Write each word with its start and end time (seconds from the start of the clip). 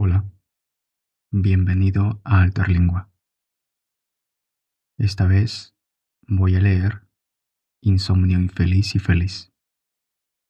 Hola, 0.00 0.24
bienvenido 1.32 2.20
a 2.22 2.42
Alterlingua. 2.42 3.10
Esta 4.96 5.26
vez 5.26 5.74
voy 6.28 6.54
a 6.54 6.60
leer 6.60 7.08
Insomnio 7.82 8.38
infeliz 8.38 8.94
y 8.94 9.00
feliz, 9.00 9.52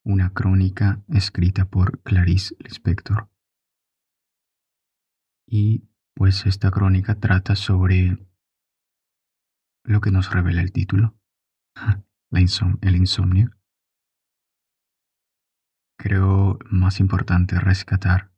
una 0.05 0.35
crónica 0.35 1.03
escrita 1.09 1.65
por 1.65 2.03
Clarice 2.03 2.57
Lispector. 2.59 3.31
Y 5.47 5.89
pues 6.13 6.45
esta 6.45 6.71
crónica 6.71 7.19
trata 7.19 7.57
sobre 7.57 8.19
lo 9.83 10.03
que 10.03 10.11
nos 10.11 10.31
revela 10.31 10.61
el 10.61 10.73
título, 10.73 11.19
el 12.33 12.97
insomnio. 12.97 13.51
Creo 15.99 16.59
más 16.71 17.01
importante 17.01 17.59
rescatar 17.59 18.31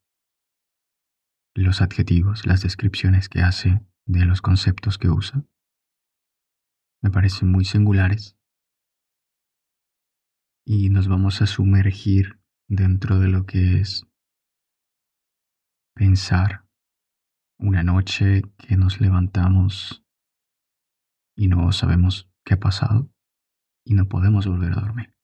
los 1.55 1.83
adjetivos, 1.83 2.47
las 2.47 2.63
descripciones 2.63 3.29
que 3.29 3.41
hace 3.41 3.81
de 4.07 4.25
los 4.25 4.43
conceptos 4.43 4.99
que 4.99 5.09
usa. 5.09 5.45
Me 7.03 7.11
parecen 7.11 7.51
muy 7.51 7.65
singulares. 7.65 8.37
Y 10.65 10.91
nos 10.91 11.09
vamos 11.09 11.43
a 11.43 11.47
sumergir 11.47 12.41
dentro 12.69 13.19
de 13.19 13.29
lo 13.29 13.47
que 13.47 13.81
es 13.81 14.07
pensar 15.95 16.67
una 17.59 17.83
noche 17.83 18.43
que 18.57 18.77
nos 18.77 19.01
levantamos 19.01 20.05
y 21.37 21.49
no 21.49 21.73
sabemos 21.73 22.31
qué 22.45 22.55
ha 22.55 22.61
pasado 22.61 23.11
y 23.85 23.95
no 23.95 24.09
podemos 24.09 24.47
volver 24.47 24.73
a 24.73 24.81
dormir. 24.81 25.15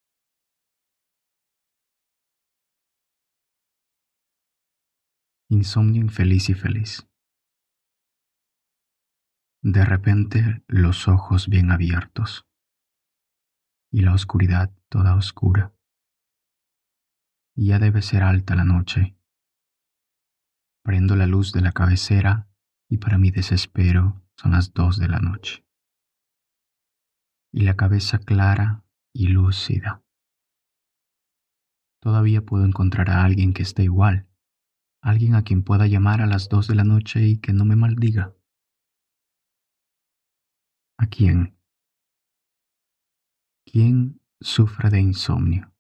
Insomnio 5.49 6.03
infeliz 6.03 6.51
y 6.51 6.55
feliz. 6.55 7.09
De 9.63 9.85
repente 9.85 10.65
los 10.67 11.07
ojos 11.07 11.49
bien 11.49 11.71
abiertos 11.71 12.49
y 13.93 14.01
la 14.03 14.13
oscuridad 14.13 14.77
toda 14.89 15.15
oscura. 15.15 15.73
Ya 17.55 17.79
debe 17.79 18.03
ser 18.03 18.25
alta 18.25 18.57
la 18.57 18.65
noche. 18.65 19.17
Prendo 20.83 21.15
la 21.15 21.29
luz 21.29 21.53
de 21.53 21.61
la 21.61 21.71
cabecera 21.71 22.49
y 22.89 22.99
para 22.99 23.17
mi 23.17 23.31
desespero 23.31 24.21
son 24.37 24.51
las 24.51 24.73
dos 24.73 24.99
de 24.99 25.07
la 25.07 25.21
noche. 25.21 25.65
Y 27.53 27.61
la 27.61 27.77
cabeza 27.77 28.19
clara 28.19 28.85
y 29.13 29.29
lúcida. 29.29 30.03
Todavía 32.01 32.43
puedo 32.43 32.65
encontrar 32.65 33.11
a 33.11 33.23
alguien 33.23 33.55
que 33.55 33.63
esté 33.63 33.85
igual 33.85 34.27
alguien 35.07 35.37
a 35.37 35.45
quien 35.45 35.63
pueda 35.63 35.87
llamar 35.87 36.21
a 36.21 36.27
las 36.27 36.49
dos 36.49 36.67
de 36.67 36.75
la 36.75 36.83
noche 36.83 37.25
y 37.25 37.39
que 37.39 37.53
no 37.53 37.65
me 37.65 37.77
maldiga. 37.77 38.35
¿A 40.99 41.07
quién? 41.07 41.57
¿Quién 43.65 44.21
sufre 44.41 44.91
de 44.91 45.01
insomnio? 45.01 45.73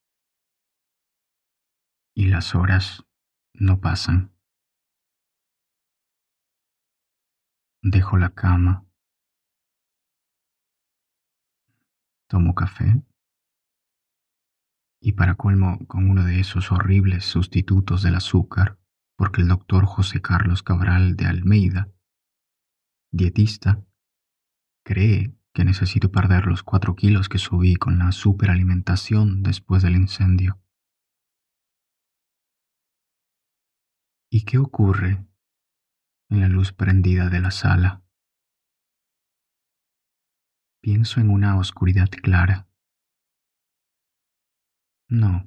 Y 2.15 2.29
las 2.29 2.55
horas 2.55 3.05
no 3.53 3.81
pasan. 3.81 4.33
Dejo 7.83 8.19
la 8.19 8.31
cama. 8.31 8.87
Tomo 12.29 12.55
café. 12.55 13.03
Y 15.01 15.13
para 15.15 15.35
colmo 15.35 15.85
con 15.89 16.09
uno 16.09 16.25
de 16.25 16.39
esos 16.39 16.71
horribles 16.71 17.25
sustitutos 17.25 18.03
del 18.03 18.15
azúcar, 18.15 18.79
porque 19.17 19.41
el 19.41 19.49
doctor 19.49 19.87
José 19.87 20.21
Carlos 20.21 20.63
Cabral 20.63 21.17
de 21.17 21.27
Almeida, 21.27 21.91
dietista, 23.11 23.83
cree 24.85 25.35
que 25.55 25.65
necesito 25.65 26.13
perder 26.13 26.47
los 26.47 26.63
cuatro 26.63 26.95
kilos 26.95 27.29
que 27.31 27.39
subí 27.39 27.77
con 27.77 27.99
la 27.99 28.13
superalimentación 28.13 29.43
después 29.43 29.83
del 29.83 29.97
incendio. 29.97 30.61
¿Y 34.31 34.45
qué 34.45 34.59
ocurre 34.59 35.27
en 36.29 36.41
la 36.41 36.49
luz 36.49 36.73
prendida 36.73 37.31
de 37.31 37.41
la 37.41 37.51
sala? 37.51 38.05
Pienso 40.83 41.21
en 41.21 41.31
una 41.31 41.59
oscuridad 41.59 42.11
clara. 42.11 42.69
No, 45.09 45.47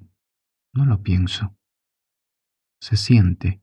no 0.73 0.85
lo 0.85 1.03
pienso 1.03 1.59
se 2.79 2.97
siente. 2.97 3.61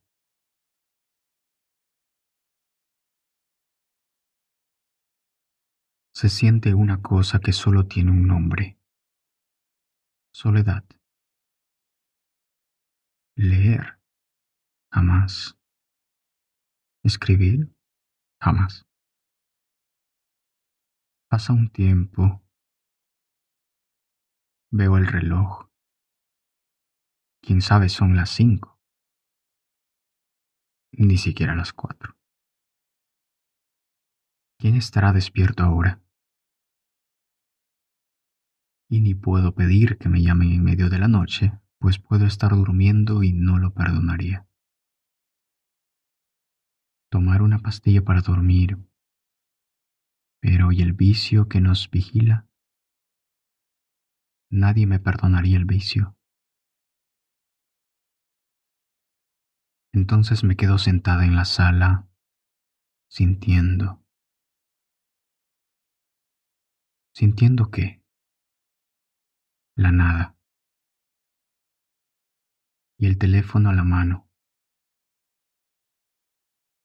Se 6.19 6.31
siente 6.31 6.73
una 6.73 7.03
cosa 7.03 7.41
que 7.41 7.53
solo 7.53 7.89
tiene 7.89 8.11
un 8.11 8.27
nombre. 8.27 8.79
Soledad. 10.33 10.83
Leer. 13.37 14.01
Jamás. 14.91 15.59
Escribir. 17.03 17.71
Jamás. 18.41 18.87
Pasa 21.29 21.53
un 21.53 21.69
tiempo. 21.69 22.43
Veo 24.71 24.97
el 24.97 25.07
reloj. 25.07 25.69
Quién 27.43 27.61
sabe, 27.61 27.91
son 27.91 28.17
las 28.17 28.31
cinco 28.31 28.81
ni 30.93 31.19
siquiera 31.19 31.55
las 31.55 31.75
cuatro. 31.75 32.17
¿Quién 34.59 34.77
estará 34.77 35.13
despierto 35.13 35.63
ahora? 35.63 36.06
Y 38.89 39.01
ni 39.01 39.15
puedo 39.15 39.55
pedir 39.55 39.99
que 39.99 40.09
me 40.09 40.23
llamen 40.23 40.53
en 40.53 40.63
medio 40.63 40.89
de 40.89 40.99
la 40.99 41.09
noche, 41.09 41.53
pues 41.79 41.99
puedo 41.99 42.27
estar 42.27 42.51
durmiendo 42.51 43.23
y 43.23 43.33
no 43.33 43.59
lo 43.59 43.75
perdonaría. 43.75 44.49
Tomar 47.11 47.43
una 47.43 47.59
pastilla 47.59 48.03
para 48.03 48.21
dormir. 48.21 48.79
Pero 50.41 50.71
¿y 50.73 50.83
el 50.83 50.93
vicio 50.93 51.49
que 51.49 51.61
nos 51.61 51.91
vigila? 51.91 52.49
Nadie 54.51 54.87
me 54.87 55.01
perdonaría 55.01 55.57
el 55.57 55.65
vicio. 55.65 56.17
Entonces 59.93 60.45
me 60.45 60.57
quedo 60.57 60.79
sentada 60.79 61.25
en 61.25 61.35
la 61.35 61.45
sala, 61.45 62.09
sintiendo. 63.09 64.05
¿Sintiendo 67.13 67.71
qué? 67.71 68.06
La 69.77 69.93
nada. 69.93 70.37
Y 72.99 73.07
el 73.07 73.19
teléfono 73.19 73.71
a 73.71 73.75
la 73.75 73.85
mano. 73.85 74.29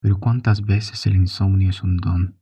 Pero 0.02 0.20
cuántas 0.20 0.66
veces 0.66 1.06
el 1.08 1.16
insomnio 1.16 1.70
es 1.70 1.84
un 1.84 1.98
don. 1.98 2.42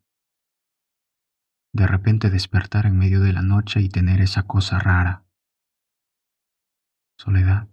De 1.71 1.85
repente 1.85 2.29
despertar 2.29 2.85
en 2.85 2.97
medio 2.97 3.19
de 3.21 3.33
la 3.33 3.43
noche 3.43 3.79
y 3.81 3.89
tener 3.89 4.21
esa 4.21 4.43
cosa 4.43 4.79
rara. 4.79 5.25
Soledad. 7.17 7.69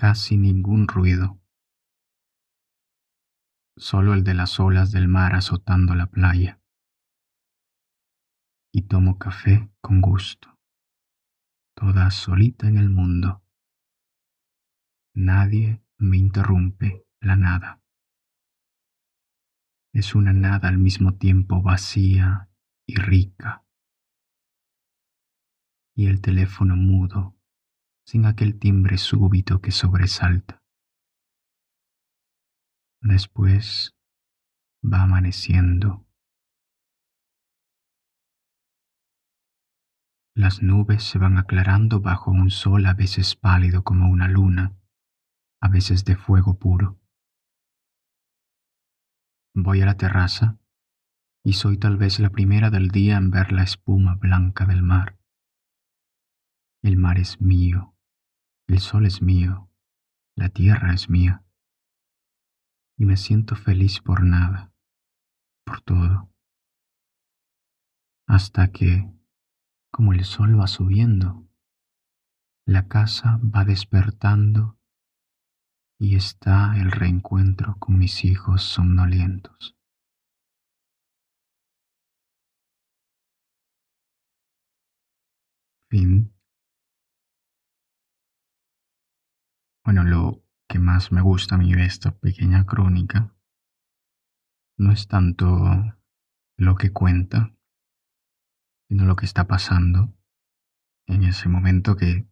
casi 0.00 0.38
ningún 0.38 0.88
ruido, 0.88 1.38
solo 3.76 4.14
el 4.14 4.24
de 4.24 4.32
las 4.32 4.58
olas 4.58 4.92
del 4.92 5.08
mar 5.08 5.34
azotando 5.34 5.94
la 5.94 6.06
playa. 6.06 6.59
Y 8.72 8.82
tomo 8.82 9.18
café 9.18 9.68
con 9.80 10.00
gusto, 10.00 10.58
toda 11.74 12.10
solita 12.10 12.68
en 12.68 12.78
el 12.78 12.88
mundo. 12.88 13.42
Nadie 15.14 15.82
me 15.98 16.16
interrumpe 16.16 17.04
la 17.20 17.36
nada. 17.36 17.82
Es 19.92 20.14
una 20.14 20.32
nada 20.32 20.68
al 20.68 20.78
mismo 20.78 21.16
tiempo 21.16 21.62
vacía 21.62 22.48
y 22.86 22.94
rica. 22.94 23.64
Y 25.96 26.06
el 26.06 26.20
teléfono 26.20 26.76
mudo 26.76 27.36
sin 28.06 28.26
aquel 28.26 28.58
timbre 28.58 28.98
súbito 28.98 29.60
que 29.60 29.70
sobresalta. 29.70 30.62
Después 33.02 33.96
va 34.82 35.02
amaneciendo. 35.02 36.09
Las 40.34 40.62
nubes 40.62 41.02
se 41.02 41.18
van 41.18 41.38
aclarando 41.38 42.00
bajo 42.00 42.30
un 42.30 42.50
sol 42.50 42.86
a 42.86 42.94
veces 42.94 43.34
pálido 43.34 43.82
como 43.82 44.08
una 44.08 44.28
luna, 44.28 44.76
a 45.60 45.68
veces 45.68 46.04
de 46.04 46.16
fuego 46.16 46.58
puro. 46.58 47.00
Voy 49.54 49.82
a 49.82 49.86
la 49.86 49.96
terraza 49.96 50.58
y 51.42 51.54
soy 51.54 51.78
tal 51.78 51.96
vez 51.96 52.20
la 52.20 52.30
primera 52.30 52.70
del 52.70 52.88
día 52.88 53.16
en 53.16 53.30
ver 53.30 53.52
la 53.52 53.62
espuma 53.62 54.14
blanca 54.14 54.66
del 54.66 54.82
mar. 54.82 55.18
El 56.82 56.96
mar 56.96 57.18
es 57.18 57.40
mío, 57.40 57.94
el 58.68 58.78
sol 58.78 59.06
es 59.06 59.20
mío, 59.20 59.68
La 60.36 60.48
tierra 60.48 60.94
es 60.94 61.10
mía. 61.10 61.44
Y 62.96 63.04
me 63.04 63.16
siento 63.16 63.56
feliz 63.56 64.00
por 64.00 64.24
nada, 64.24 64.72
por 65.64 65.80
todo. 65.82 66.32
Hasta 68.26 68.70
que, 68.70 69.12
como 69.90 70.12
el 70.12 70.24
sol 70.24 70.58
va 70.58 70.66
subiendo, 70.66 71.48
la 72.66 72.88
casa 72.88 73.40
va 73.42 73.64
despertando 73.64 74.78
y 75.98 76.16
está 76.16 76.76
el 76.80 76.90
reencuentro 76.90 77.76
con 77.78 77.98
mis 77.98 78.24
hijos 78.24 78.62
somnolientos. 78.62 79.76
Fin. 85.90 86.32
Bueno, 89.84 90.04
lo 90.04 90.44
que 90.68 90.78
más 90.78 91.10
me 91.10 91.20
gusta 91.20 91.56
a 91.56 91.58
mí 91.58 91.74
de 91.74 91.84
esta 91.84 92.16
pequeña 92.16 92.64
crónica 92.64 93.34
no 94.78 94.92
es 94.92 95.08
tanto 95.08 95.46
lo 96.56 96.76
que 96.76 96.92
cuenta, 96.92 97.56
sino 98.90 99.04
lo 99.04 99.14
que 99.14 99.24
está 99.24 99.46
pasando 99.46 100.12
en 101.06 101.22
ese 101.22 101.48
momento 101.48 101.94
que 101.96 102.28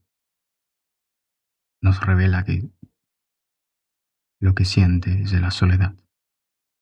nos 1.81 2.05
revela 2.05 2.43
que 2.43 2.69
lo 4.41 4.57
que 4.57 4.65
siente 4.65 5.23
es 5.23 5.31
de 5.31 5.39
la 5.39 5.53
soledad 5.53 5.95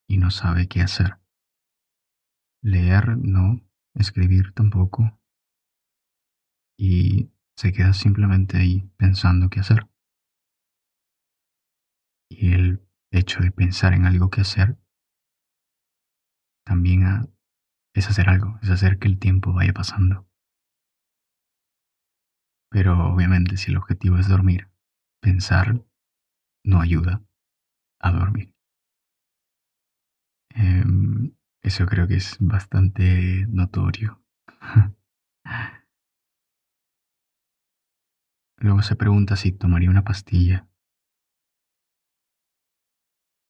y 0.09 0.17
no 0.17 0.31
sabe 0.31 0.67
qué 0.67 0.81
hacer. 0.81 1.21
Leer 2.63 3.19
no, 3.19 3.61
escribir 3.95 4.55
tampoco, 4.55 5.21
y 6.79 7.31
se 7.55 7.75
queda 7.75 7.93
simplemente 7.93 8.57
ahí 8.57 8.91
pensando 8.97 9.51
qué 9.51 9.61
hacer. 9.61 9.91
Y 12.31 12.55
el 12.55 12.83
hecho 13.11 13.41
de 13.41 13.53
pensar 13.53 13.93
en 13.93 14.07
algo 14.07 14.31
que 14.31 14.41
hacer 14.41 14.79
también 16.65 17.05
es 17.97 18.09
hacer 18.09 18.29
algo, 18.29 18.59
es 18.63 18.71
hacer 18.71 18.99
que 18.99 19.09
el 19.09 19.19
tiempo 19.19 19.53
vaya 19.55 19.73
pasando. 19.73 20.29
Pero 22.71 23.07
obviamente 23.07 23.57
si 23.57 23.71
el 23.71 23.79
objetivo 23.79 24.19
es 24.19 24.29
dormir, 24.29 24.69
pensar 25.23 25.83
no 26.63 26.81
ayuda 26.81 27.23
a 28.01 28.13
dormir. 28.13 28.53
Em, 30.51 31.35
eso 31.63 31.87
creo 31.87 32.07
que 32.07 32.17
es 32.17 32.37
bastante 32.41 33.47
notorio. 33.49 34.23
Luego 38.59 38.83
se 38.83 38.97
pregunta 38.97 39.37
si 39.37 39.53
tomaría 39.53 39.91
una 39.91 40.05
pastilla, 40.05 40.69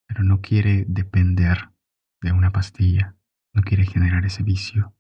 pero 0.07 0.23
no 0.23 0.41
quiere 0.41 0.85
depender 0.89 1.71
de 2.23 2.33
una 2.33 2.53
pastilla, 2.53 3.17
no 3.57 3.63
quiere 3.63 3.87
generar 3.87 4.25
ese 4.27 4.43
vicio. 4.43 4.95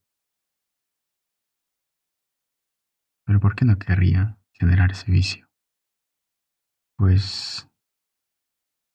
Pero 3.26 3.38
¿por 3.38 3.54
qué 3.54 3.66
no 3.66 3.78
querría 3.78 4.38
generar 4.54 4.92
ese 4.92 5.12
vicio? 5.12 5.46
Pues 6.96 7.68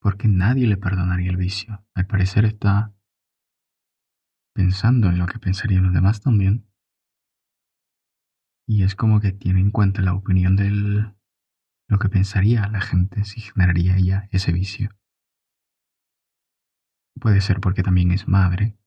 porque 0.02 0.28
nadie 0.28 0.66
le 0.66 0.78
perdonaría 0.78 1.30
el 1.30 1.38
vicio. 1.38 1.86
Al 1.94 2.08
parecer 2.08 2.46
está 2.46 2.96
pensando 4.56 5.10
en 5.10 5.20
lo 5.20 5.28
que 5.28 5.38
pensarían 5.38 5.84
los 5.84 5.94
demás 5.94 6.22
también. 6.22 6.68
Y 8.68 8.84
es 8.84 8.96
como 8.96 9.20
que 9.20 9.32
tiene 9.32 9.60
en 9.60 9.70
cuenta 9.70 10.02
la 10.02 10.16
opinión 10.16 10.56
de 10.56 10.72
lo 10.72 12.00
que 12.00 12.10
pensaría 12.10 12.68
la 12.68 12.82
gente 12.82 13.26
si 13.26 13.42
generaría 13.42 13.96
ella 13.96 14.28
ese 14.32 14.52
vicio. 14.52 14.90
Puede 17.20 17.42
ser 17.42 17.60
porque 17.60 17.84
también 17.84 18.12
es 18.12 18.28
madre 18.28 18.81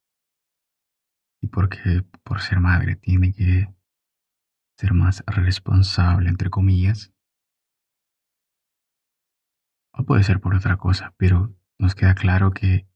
y 1.45 1.49
porque 1.49 2.03
por 2.23 2.41
ser 2.41 2.59
madre 2.59 2.97
tiene 2.97 3.35
que 3.35 3.69
ser 4.79 4.95
más 4.95 5.23
responsable, 5.27 6.31
entre 6.31 6.49
comillas, 6.49 7.13
o 9.93 10.05
puede 10.05 10.23
ser 10.23 10.41
por 10.41 10.55
otra 10.55 10.79
cosa, 10.79 11.15
pero 11.19 11.55
nos 11.79 11.95
queda 11.95 12.15
claro 12.15 12.51
que 12.53 12.89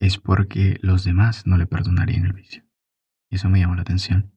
es 0.00 0.16
porque 0.16 0.78
los 0.80 1.04
demás 1.04 1.46
no 1.46 1.58
le 1.58 1.66
perdonarían 1.66 2.24
el 2.24 2.32
vicio. 2.32 2.64
Y 3.30 3.36
eso 3.36 3.50
me 3.50 3.60
llamó 3.60 3.74
la 3.74 3.82
atención. 3.82 4.32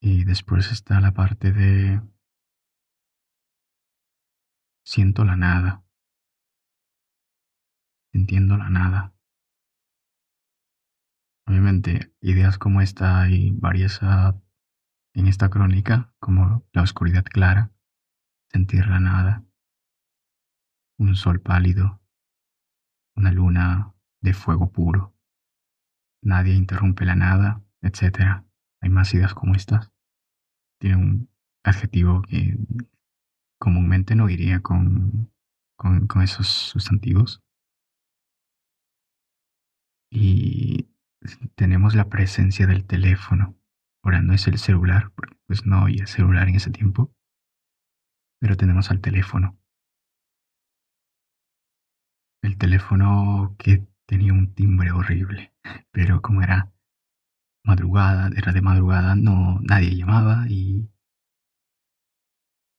Y 0.00 0.24
después 0.24 0.72
está 0.72 1.00
la 1.00 1.12
parte 1.12 1.52
de 1.52 2.02
siento 4.84 5.24
la 5.24 5.36
nada. 5.36 5.84
Entiendo 8.12 8.56
la 8.56 8.70
nada. 8.70 9.17
Obviamente, 11.48 12.12
ideas 12.20 12.58
como 12.58 12.82
esta 12.82 13.22
hay 13.22 13.52
varias 13.52 14.00
ah, 14.02 14.38
en 15.14 15.28
esta 15.28 15.48
crónica, 15.48 16.14
como 16.20 16.68
la 16.72 16.82
oscuridad 16.82 17.24
clara, 17.24 17.72
sentir 18.52 18.86
la 18.86 19.00
nada, 19.00 19.46
un 20.98 21.14
sol 21.14 21.40
pálido, 21.40 22.02
una 23.16 23.32
luna 23.32 23.94
de 24.20 24.34
fuego 24.34 24.70
puro, 24.72 25.16
nadie 26.22 26.54
interrumpe 26.54 27.06
la 27.06 27.14
nada, 27.14 27.64
etc. 27.80 28.44
Hay 28.82 28.90
más 28.90 29.14
ideas 29.14 29.32
como 29.32 29.54
estas. 29.54 29.90
Tiene 30.78 30.96
un 30.96 31.30
adjetivo 31.64 32.20
que 32.28 32.58
comúnmente 33.58 34.14
no 34.14 34.28
iría 34.28 34.60
con, 34.60 35.32
con, 35.78 36.06
con 36.08 36.20
esos 36.20 36.46
sustantivos. 36.46 37.42
Y 40.10 40.88
tenemos 41.54 41.94
la 41.94 42.08
presencia 42.08 42.66
del 42.66 42.84
teléfono. 42.84 43.56
Ahora 44.02 44.22
no 44.22 44.32
es 44.32 44.46
el 44.46 44.58
celular, 44.58 45.10
porque 45.14 45.36
pues 45.46 45.66
no 45.66 45.78
había 45.78 46.06
celular 46.06 46.48
en 46.48 46.56
ese 46.56 46.70
tiempo 46.70 47.12
pero 48.40 48.56
tenemos 48.56 48.90
al 48.90 49.00
teléfono. 49.00 49.58
El 52.42 52.56
teléfono 52.56 53.56
que 53.58 53.86
tenía 54.06 54.32
un 54.32 54.54
timbre 54.54 54.92
horrible, 54.92 55.52
pero 55.90 56.22
como 56.22 56.42
era 56.42 56.72
madrugada, 57.64 58.30
era 58.36 58.52
de 58.52 58.62
madrugada, 58.62 59.14
no 59.16 59.60
nadie 59.60 59.96
llamaba 59.96 60.46
y 60.48 60.88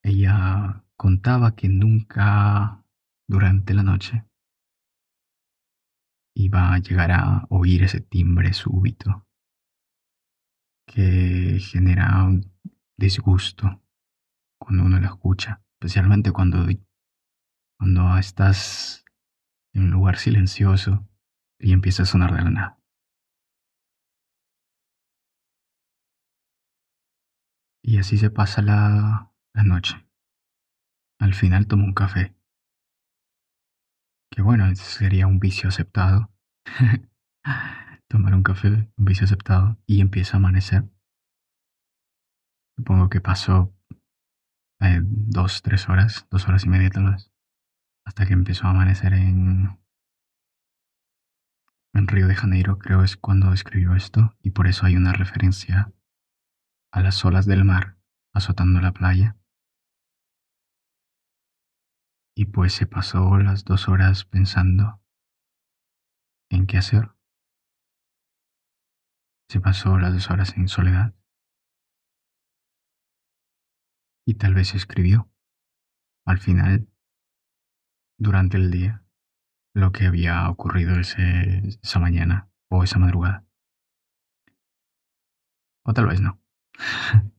ella 0.03 0.83
contaba 0.95 1.55
que 1.55 1.67
nunca 1.69 2.83
durante 3.27 3.73
la 3.73 3.83
noche 3.83 4.23
iba 6.39 6.73
a 6.73 6.79
llegar 6.79 7.11
a 7.11 7.45
oír 7.49 7.83
ese 7.83 7.99
timbre 7.99 8.53
súbito 8.53 9.27
que 10.87 11.59
genera 11.59 12.23
un 12.23 12.49
disgusto 12.97 13.83
cuando 14.57 14.85
uno 14.85 14.99
lo 14.99 15.05
escucha, 15.05 15.61
especialmente 15.73 16.31
cuando, 16.31 16.65
cuando 17.77 18.17
estás 18.17 19.03
en 19.73 19.83
un 19.83 19.91
lugar 19.91 20.17
silencioso 20.17 21.05
y 21.59 21.73
empieza 21.73 22.03
a 22.03 22.05
sonar 22.05 22.33
de 22.33 22.41
la 22.41 22.49
nada. 22.49 22.79
Y 27.83 27.97
así 27.97 28.17
se 28.17 28.29
pasa 28.29 28.61
la, 28.61 29.33
la 29.53 29.63
noche. 29.63 30.07
Al 31.19 31.33
final 31.33 31.67
tomo 31.67 31.83
un 31.83 31.93
café. 31.93 32.38
Bueno, 34.41 34.73
sería 34.75 35.27
un 35.27 35.39
vicio 35.39 35.69
aceptado. 35.69 36.31
Tomar 38.07 38.33
un 38.33 38.43
café, 38.43 38.67
un 38.97 39.05
vicio 39.05 39.25
aceptado. 39.25 39.77
Y 39.85 40.01
empieza 40.01 40.37
a 40.37 40.39
amanecer. 40.39 40.89
Supongo 42.77 43.09
que 43.09 43.21
pasó 43.21 43.73
eh, 44.81 45.01
dos, 45.03 45.61
tres 45.61 45.89
horas, 45.89 46.27
dos 46.29 46.47
horas 46.47 46.63
y 46.65 46.69
media 46.69 46.89
hasta 48.05 48.25
que 48.25 48.33
empezó 48.33 48.65
a 48.65 48.71
amanecer 48.71 49.13
en, 49.13 49.77
en 51.93 52.07
Río 52.07 52.27
de 52.27 52.35
Janeiro, 52.35 52.79
creo 52.79 53.03
es 53.03 53.17
cuando 53.17 53.53
escribió 53.53 53.95
esto, 53.95 54.35
y 54.41 54.51
por 54.51 54.67
eso 54.67 54.85
hay 54.85 54.95
una 54.95 55.13
referencia 55.13 55.91
a 56.91 57.01
las 57.01 57.23
olas 57.25 57.45
del 57.45 57.65
mar 57.65 57.97
azotando 58.33 58.81
la 58.81 58.93
playa. 58.93 59.35
Y 62.39 62.45
pues 62.45 62.71
se 62.71 62.87
pasó 62.87 63.37
las 63.37 63.65
dos 63.65 63.89
horas 63.89 64.23
pensando 64.23 65.01
en 66.49 66.67
qué 66.67 66.77
hacer. 66.77 67.11
Se 69.49 69.59
pasó 69.59 69.97
las 69.97 70.13
dos 70.13 70.31
horas 70.31 70.55
en 70.55 70.69
soledad. 70.69 71.13
y 74.25 74.35
tal 74.35 74.53
vez 74.53 74.75
escribió, 74.75 75.27
al 76.23 76.37
final, 76.37 76.87
durante 78.19 78.57
el 78.57 78.69
día, 78.69 79.03
lo 79.73 79.91
que 79.91 80.05
había 80.05 80.47
ocurrido 80.49 80.99
esa 80.99 81.99
mañana 81.99 82.51
o 82.69 82.83
esa 82.83 82.99
madrugada. 82.99 83.47
O 85.83 85.93
tal 85.93 86.05
vez 86.05 86.21
no. 86.21 86.39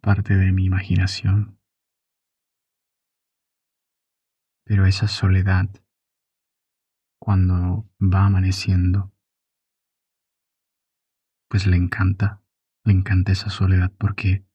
parte 0.00 0.36
de 0.36 0.52
mi 0.52 0.64
imaginación. 0.64 1.59
Pero 4.70 4.86
esa 4.86 5.08
soledad, 5.08 5.68
cuando 7.20 7.90
va 8.00 8.26
amaneciendo, 8.26 9.12
pues 11.50 11.66
le 11.66 11.76
encanta, 11.76 12.40
le 12.84 12.92
encanta 12.92 13.32
esa 13.32 13.50
soledad 13.50 13.92
porque 13.98 14.46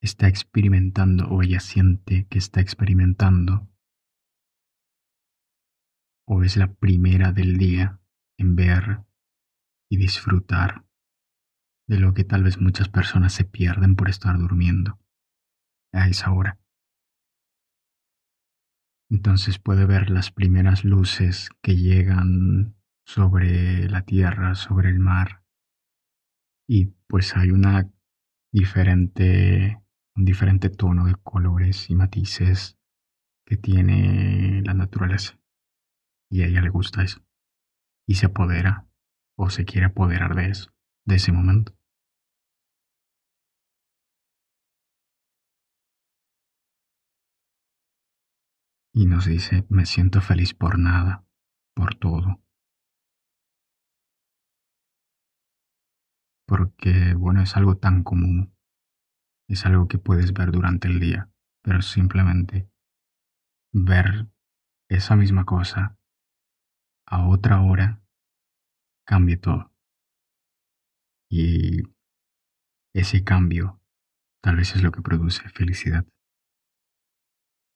está 0.00 0.28
experimentando 0.28 1.26
o 1.26 1.42
ella 1.42 1.58
siente 1.58 2.28
que 2.28 2.38
está 2.38 2.60
experimentando 2.60 3.68
o 6.28 6.44
es 6.44 6.56
la 6.56 6.72
primera 6.72 7.32
del 7.32 7.58
día 7.58 8.00
en 8.38 8.54
ver 8.54 9.04
y 9.90 9.96
disfrutar 9.96 10.86
de 11.88 11.98
lo 11.98 12.14
que 12.14 12.22
tal 12.22 12.44
vez 12.44 12.60
muchas 12.60 12.88
personas 12.88 13.32
se 13.32 13.44
pierden 13.44 13.96
por 13.96 14.08
estar 14.08 14.38
durmiendo 14.38 15.00
a 15.92 16.06
esa 16.06 16.30
hora. 16.30 16.63
Entonces 19.14 19.60
puede 19.60 19.86
ver 19.86 20.10
las 20.10 20.32
primeras 20.32 20.84
luces 20.84 21.48
que 21.62 21.76
llegan 21.76 22.74
sobre 23.06 23.88
la 23.88 24.02
tierra, 24.02 24.56
sobre 24.56 24.88
el 24.88 24.98
mar, 24.98 25.44
y 26.68 26.86
pues 27.06 27.36
hay 27.36 27.52
una 27.52 27.88
diferente, 28.52 29.80
un 30.16 30.24
diferente 30.24 30.68
tono 30.68 31.06
de 31.06 31.14
colores 31.14 31.90
y 31.90 31.94
matices 31.94 32.76
que 33.46 33.56
tiene 33.56 34.62
la 34.64 34.74
naturaleza. 34.74 35.38
Y 36.28 36.42
a 36.42 36.46
ella 36.46 36.60
le 36.60 36.70
gusta 36.70 37.04
eso. 37.04 37.24
Y 38.08 38.16
se 38.16 38.26
apodera 38.26 38.88
o 39.38 39.48
se 39.48 39.64
quiere 39.64 39.86
apoderar 39.86 40.34
de 40.34 40.48
eso, 40.48 40.74
de 41.06 41.14
ese 41.14 41.30
momento. 41.30 41.72
Y 48.96 49.06
nos 49.06 49.26
dice, 49.26 49.66
me 49.68 49.86
siento 49.86 50.20
feliz 50.20 50.54
por 50.54 50.78
nada, 50.78 51.26
por 51.74 51.96
todo. 51.96 52.40
Porque, 56.46 57.14
bueno, 57.14 57.42
es 57.42 57.56
algo 57.56 57.76
tan 57.76 58.04
común, 58.04 58.54
es 59.48 59.66
algo 59.66 59.88
que 59.88 59.98
puedes 59.98 60.32
ver 60.32 60.52
durante 60.52 60.86
el 60.86 61.00
día, 61.00 61.28
pero 61.64 61.82
simplemente 61.82 62.70
ver 63.72 64.28
esa 64.88 65.16
misma 65.16 65.44
cosa 65.44 65.98
a 67.08 67.26
otra 67.26 67.62
hora 67.62 68.00
cambia 69.04 69.40
todo. 69.40 69.72
Y 71.28 71.82
ese 72.94 73.24
cambio 73.24 73.80
tal 74.40 74.54
vez 74.54 74.76
es 74.76 74.84
lo 74.84 74.92
que 74.92 75.02
produce 75.02 75.48
felicidad. 75.48 76.06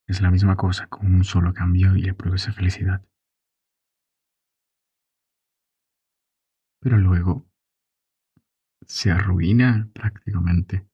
Es 0.09 0.23
la 0.23 0.31
misma 0.31 0.57
cosa 0.57 0.87
con 0.87 1.15
un 1.15 1.23
solo 1.23 1.53
cambio 1.53 1.95
y 1.95 2.00
le 2.00 2.15
produce 2.15 2.50
felicidad. 2.50 3.05
Pero 6.81 6.97
luego 6.97 7.47
se 8.87 9.11
arruina 9.11 9.91
prácticamente. 9.93 10.88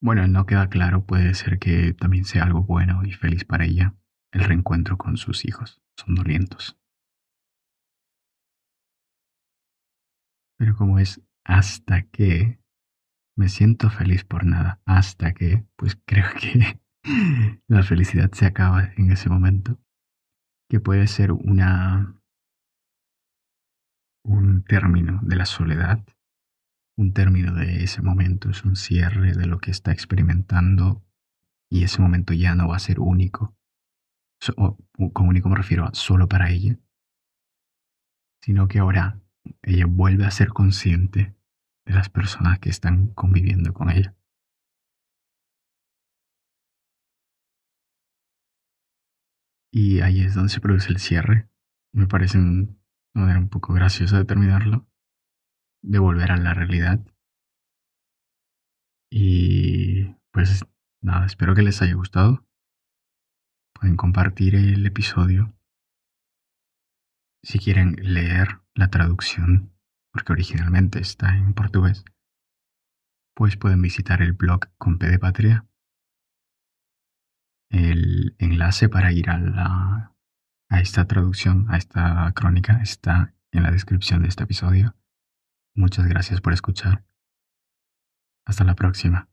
Bueno, 0.00 0.26
no 0.28 0.46
queda 0.46 0.70
claro, 0.70 1.04
puede 1.04 1.34
ser 1.34 1.58
que 1.58 1.92
también 1.92 2.24
sea 2.24 2.44
algo 2.44 2.62
bueno 2.62 3.04
y 3.04 3.12
feliz 3.12 3.44
para 3.44 3.66
ella 3.66 3.94
el 4.32 4.44
reencuentro 4.44 4.96
con 4.96 5.18
sus 5.18 5.44
hijos. 5.44 5.82
Son 5.96 6.14
dolientos. 6.14 6.78
Pero 10.58 10.74
como 10.74 10.98
es 10.98 11.20
hasta 11.44 12.02
que 12.04 12.58
me 13.36 13.50
siento 13.50 13.90
feliz 13.90 14.24
por 14.24 14.46
nada, 14.46 14.80
hasta 14.86 15.34
que, 15.34 15.66
pues 15.76 15.98
creo 16.06 16.28
que 16.40 16.81
la 17.66 17.82
felicidad 17.82 18.30
se 18.32 18.46
acaba 18.46 18.92
en 18.96 19.10
ese 19.10 19.28
momento, 19.28 19.78
que 20.68 20.80
puede 20.80 21.06
ser 21.06 21.32
un 21.32 21.58
término 24.68 25.20
de 25.22 25.36
la 25.36 25.46
soledad, 25.46 26.04
un 26.96 27.12
término 27.12 27.54
de 27.54 27.82
ese 27.82 28.02
momento, 28.02 28.50
es 28.50 28.64
un 28.64 28.76
cierre 28.76 29.32
de 29.32 29.46
lo 29.46 29.58
que 29.58 29.70
está 29.70 29.92
experimentando 29.92 31.04
y 31.68 31.84
ese 31.84 32.00
momento 32.02 32.34
ya 32.34 32.54
no 32.54 32.68
va 32.68 32.76
a 32.76 32.80
ser 32.80 33.00
único. 33.00 33.56
O, 34.56 34.76
con 35.12 35.28
único 35.28 35.48
me 35.48 35.56
refiero 35.56 35.86
a 35.86 35.94
solo 35.94 36.28
para 36.28 36.50
ella, 36.50 36.76
sino 38.40 38.68
que 38.68 38.80
ahora 38.80 39.20
ella 39.62 39.86
vuelve 39.86 40.24
a 40.24 40.30
ser 40.30 40.48
consciente 40.48 41.34
de 41.84 41.94
las 41.94 42.08
personas 42.08 42.58
que 42.58 42.68
están 42.68 43.08
conviviendo 43.08 43.72
con 43.72 43.90
ella. 43.90 44.14
Y 49.74 50.00
ahí 50.02 50.20
es 50.20 50.34
donde 50.34 50.52
se 50.52 50.60
produce 50.60 50.90
el 50.90 50.98
cierre. 50.98 51.48
Me 51.94 52.06
parece 52.06 52.38
una 52.38 52.68
manera 53.14 53.38
un 53.38 53.48
poco 53.48 53.72
graciosa 53.72 54.18
de 54.18 54.26
terminarlo. 54.26 54.86
De 55.82 55.98
volver 55.98 56.30
a 56.30 56.36
la 56.36 56.52
realidad. 56.52 57.00
Y 59.10 60.14
pues 60.30 60.64
nada, 61.00 61.24
espero 61.24 61.54
que 61.54 61.62
les 61.62 61.80
haya 61.80 61.94
gustado. 61.94 62.46
Pueden 63.72 63.96
compartir 63.96 64.54
el 64.54 64.84
episodio. 64.84 65.54
Si 67.42 67.58
quieren 67.58 67.96
leer 68.02 68.60
la 68.74 68.88
traducción, 68.88 69.72
porque 70.12 70.32
originalmente 70.32 71.00
está 71.00 71.34
en 71.34 71.54
portugués, 71.54 72.04
pues 73.34 73.56
pueden 73.56 73.80
visitar 73.80 74.20
el 74.20 74.34
blog 74.34 74.68
con 74.76 74.98
P 74.98 75.08
de 75.08 75.18
Patria 75.18 75.66
el 77.72 78.36
enlace 78.38 78.88
para 78.88 79.12
ir 79.12 79.30
a, 79.30 79.38
la, 79.38 80.14
a 80.68 80.80
esta 80.80 81.06
traducción, 81.06 81.66
a 81.70 81.78
esta 81.78 82.30
crónica, 82.34 82.80
está 82.82 83.34
en 83.50 83.64
la 83.64 83.70
descripción 83.70 84.22
de 84.22 84.28
este 84.28 84.44
episodio. 84.44 84.94
Muchas 85.74 86.06
gracias 86.06 86.40
por 86.40 86.52
escuchar. 86.52 87.04
Hasta 88.44 88.64
la 88.64 88.74
próxima. 88.74 89.31